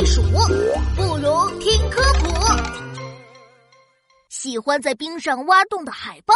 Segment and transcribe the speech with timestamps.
[0.00, 2.30] 避暑，不如听科普。
[4.30, 6.32] 喜欢在冰上挖洞的海豹，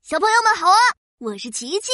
[0.00, 0.78] 小朋友们好啊！
[1.18, 1.90] 我是琪琪。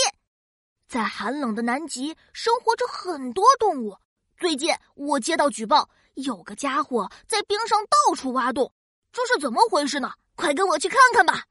[0.86, 3.96] 在寒冷的南极生活着很多动物。
[4.36, 8.72] 最近我接到举报，有个家伙在冰上到处挖洞，
[9.12, 10.12] 这是怎么回事呢？
[10.36, 11.42] 快跟我去看看吧！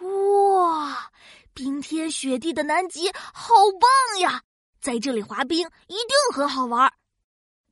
[0.00, 1.12] 哇，
[1.54, 4.42] 冰天雪地的南极好棒呀！
[4.86, 6.92] 在这里滑冰一定很好玩。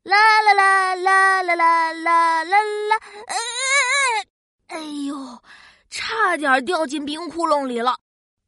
[0.03, 3.01] 啦啦啦啦啦啦啦啦啦！
[4.67, 5.39] 哎呦，
[5.89, 7.97] 差点掉进冰窟窿里了。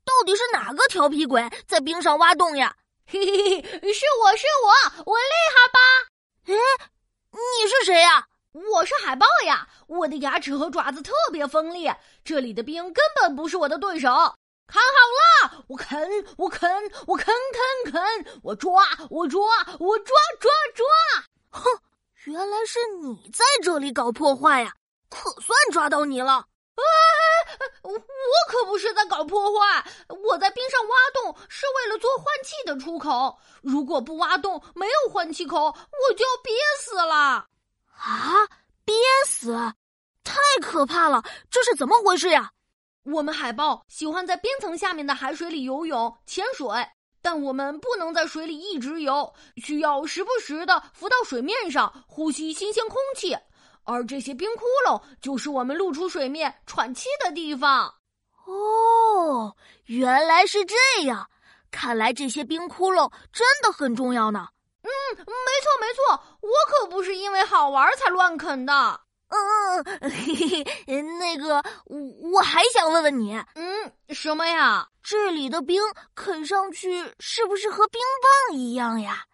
[0.05, 2.75] 到底是哪个调皮鬼在冰上挖洞呀？
[3.07, 5.79] 嘿嘿嘿，是我是我，我厉害吧？
[6.47, 6.55] 哎，
[7.31, 8.27] 你是谁呀？
[8.51, 9.69] 我是海豹呀！
[9.87, 11.89] 我的牙齿和爪子特别锋利，
[12.25, 14.09] 这里的冰根本不是我的对手。
[14.67, 15.99] 看好了，我啃，
[16.37, 16.69] 我啃，
[17.07, 17.27] 我啃
[17.85, 19.41] 啃啃，我抓，我抓，
[19.79, 20.85] 我抓抓抓！
[21.51, 21.71] 哼，
[22.25, 24.75] 原来是你在这里搞破坏呀！
[25.09, 26.33] 可算抓到你了！
[26.33, 26.83] 啊，
[27.83, 27.93] 我
[28.49, 33.39] 可不是在搞破坏，我在冰上挖洞是为了做换气的出口。
[33.63, 37.47] 如果不挖洞，没有换气口，我就要憋死了。
[37.95, 38.49] 啊！
[38.85, 38.95] 憋
[39.27, 39.53] 死，
[40.23, 41.23] 太可怕了！
[41.51, 42.51] 这是怎么回事呀？
[43.07, 46.67] 我们海豹喜欢在冰层下面的海水里游泳、潜水，
[47.23, 53.37] 但我们不能在水里一直游，需要时不时的浮到水面上呼吸新鲜空气。
[53.85, 57.95] 而这些冰窟窿就是我们露出水面喘气的地方。
[58.45, 61.29] 哦，原来是这样，
[61.71, 64.49] 看来这些冰窟窿真的很重要呢。
[64.83, 65.27] 嗯，没错
[65.81, 69.01] 没错，我可不是因为好玩才乱啃的。
[69.29, 71.99] 嗯嗯，嘿嘿，那个，我
[72.33, 74.89] 我还想问问你，嗯，什么呀？
[75.03, 75.83] 这里的冰
[76.15, 78.01] 啃上去是不是和冰
[78.49, 79.25] 棒一样呀？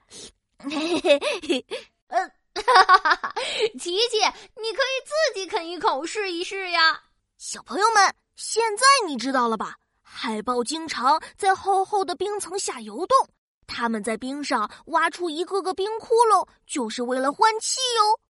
[0.58, 1.66] 嘿嘿嘿，
[2.08, 3.34] 呃，哈哈哈哈！
[3.78, 4.18] 琪琪，
[4.56, 7.00] 你可以自己啃一口试一试呀。
[7.38, 9.76] 小朋友们，现在你知道了吧？
[10.02, 13.16] 海豹经常在厚厚的冰层下游动。
[13.66, 18.20] 他们在冰上挖出一个个冰窟窿，就是为了换气哟。